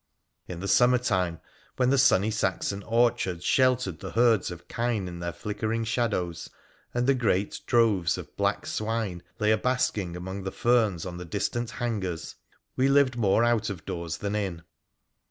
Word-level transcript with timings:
In 0.47 0.61
the 0.61 0.67
summer 0.67 0.97
time, 0.97 1.39
when 1.77 1.91
the 1.91 1.97
sunny 1.99 2.31
Saxon 2.31 2.81
orchards 2.81 3.45
sheltered 3.45 3.99
the 3.99 4.13
herds 4.13 4.49
of 4.49 4.67
kine 4.67 5.07
in 5.07 5.19
their 5.19 5.31
flickering 5.31 5.83
shadows, 5.83 6.49
and 6.91 7.05
the 7.05 7.13
great 7.13 7.61
droves 7.67 8.17
of 8.17 8.35
black 8.35 8.65
swine 8.65 9.21
lay 9.37 9.51
a 9.51 9.59
basking 9.59 10.15
among 10.15 10.41
the 10.41 10.49
ferns 10.51 11.05
on 11.05 11.17
the 11.17 11.23
distant 11.25 11.69
hangers, 11.69 12.33
we 12.75 12.87
l'.ved 12.89 13.15
more 13.15 13.43
out 13.43 13.69
of 13.69 13.85
doors 13.85 14.17
than 14.17 14.35
in. 14.35 14.63